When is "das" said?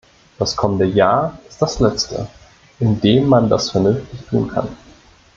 0.39-0.55, 1.61-1.79, 3.49-3.69